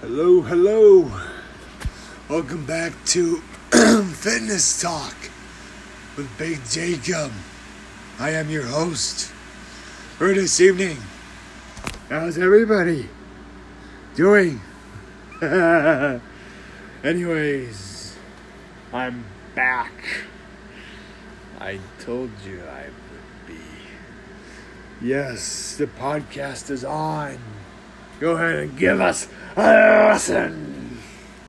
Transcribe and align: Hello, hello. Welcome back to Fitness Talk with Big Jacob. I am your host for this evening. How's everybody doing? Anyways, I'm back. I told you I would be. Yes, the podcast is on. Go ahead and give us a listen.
Hello, 0.00 0.40
hello. 0.40 1.12
Welcome 2.26 2.64
back 2.64 2.94
to 3.08 3.36
Fitness 3.70 4.80
Talk 4.80 5.14
with 6.16 6.26
Big 6.38 6.58
Jacob. 6.70 7.30
I 8.18 8.30
am 8.30 8.48
your 8.48 8.64
host 8.64 9.26
for 10.16 10.32
this 10.32 10.58
evening. 10.58 10.96
How's 12.08 12.38
everybody 12.38 13.10
doing? 14.14 14.62
Anyways, 17.04 18.16
I'm 18.94 19.26
back. 19.54 19.92
I 21.60 21.78
told 21.98 22.30
you 22.46 22.62
I 22.62 22.84
would 22.84 23.46
be. 23.46 23.60
Yes, 25.02 25.76
the 25.76 25.88
podcast 25.88 26.70
is 26.70 26.86
on. 26.86 27.38
Go 28.20 28.32
ahead 28.32 28.56
and 28.56 28.78
give 28.78 29.00
us 29.00 29.28
a 29.56 30.10
listen. 30.12 30.69